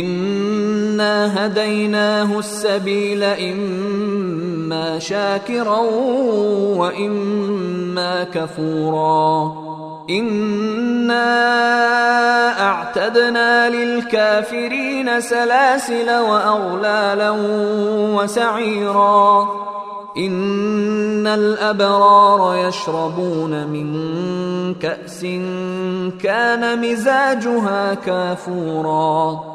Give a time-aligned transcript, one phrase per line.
[0.00, 5.78] انا هديناه السبيل اما شاكرا
[6.78, 9.54] واما كفورا
[10.10, 11.24] انا
[12.60, 17.30] اعتدنا للكافرين سلاسل واغلالا
[18.16, 19.48] وسعيرا
[20.16, 23.94] ان الابرار يشربون من
[24.74, 25.20] كاس
[26.22, 29.54] كان مزاجها كافورا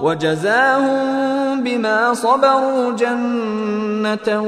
[0.00, 4.42] وجزاهم بما صبروا جنة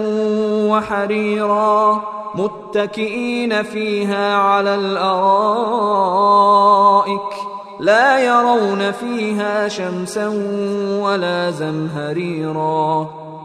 [0.71, 2.03] وحريرا
[2.35, 5.49] متكئين فيها على الأرائك
[7.81, 10.29] لا يرون فيها شمسا
[11.01, 13.18] ولا زمهريرا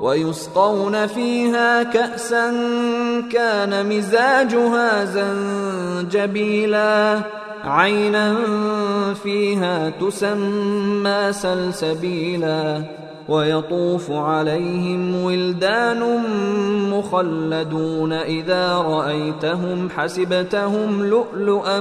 [0.00, 2.50] ويسقون فيها كأسا
[3.32, 5.04] كان مزاجها
[6.04, 7.20] زنجبيلا.
[7.64, 8.36] عينا
[9.22, 12.82] فيها تسمى سلسبيلا.
[13.28, 16.22] ويطوف عليهم ولدان
[16.90, 21.80] مخلدون إذا رأيتهم حسبتهم لؤلؤا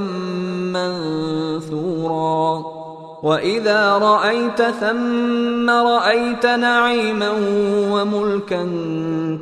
[1.60, 2.77] منثورا.
[3.24, 7.32] واذا رايت ثم رايت نعيما
[7.92, 8.64] وملكا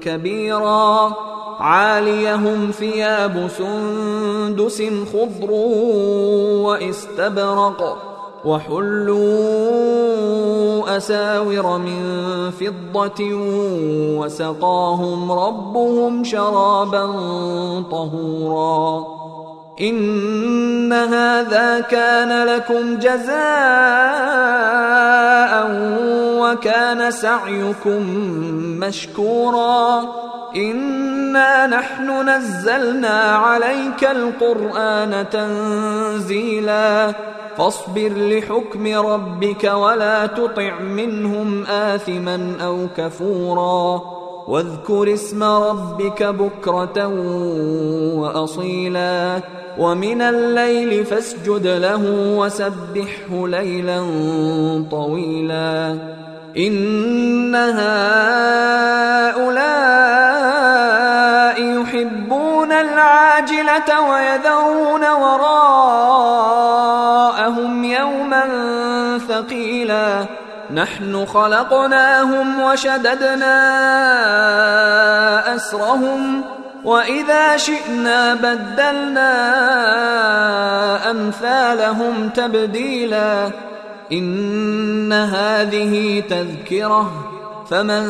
[0.01, 1.13] كبيرا
[1.59, 5.51] عاليهم ثياب سندس خضر
[6.61, 7.97] واستبرق
[8.45, 9.17] وحلوا
[10.97, 12.01] اساور من
[12.51, 13.33] فضه
[14.19, 17.05] وسقاهم ربهم شرابا
[17.91, 19.24] طهورا
[19.81, 23.35] إن هذا كان لكم جزاء
[26.39, 28.01] وكان سعيكم
[28.79, 30.01] مشكورا.
[30.55, 37.13] إنا نحن نزلنا عليك القرآن تنزيلا.
[37.57, 44.01] فاصبر لحكم ربك ولا تطع منهم آثما أو كفورا.
[44.47, 47.07] واذكر اسم ربك بكرة
[48.15, 49.41] وأصيلا.
[49.77, 52.01] ومن الليل فاسجد له
[52.37, 53.99] وسبحه ليلا
[54.91, 55.97] طويلا.
[56.57, 57.85] إن هؤلاء
[61.61, 66.23] يحبون العاجلة ويذرون وراءهم
[67.83, 68.43] يوما
[69.29, 70.25] ثقيلا.
[70.73, 73.55] نحن خلقناهم وشددنا
[75.55, 76.43] أسرهم
[76.85, 79.31] وإذا شئنا بدلنا
[81.11, 83.51] أمثالهم تبديلا.
[84.11, 87.11] إن هذه تذكرة.
[87.69, 88.05] فمن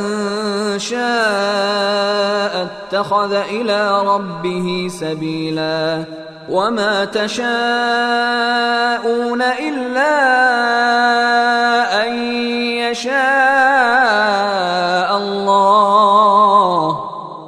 [0.79, 6.03] شاء اتخذ إلى ربه سبيلا.
[6.49, 7.45] وما تشاءون
[9.41, 10.15] إلا
[12.07, 12.13] أن
[12.77, 13.15] يشاء
[15.17, 16.99] الله.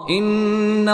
[0.09, 0.46] إن